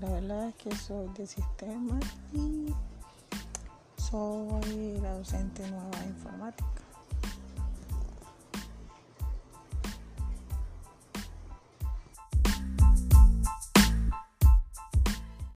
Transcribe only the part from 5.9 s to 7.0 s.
de informática.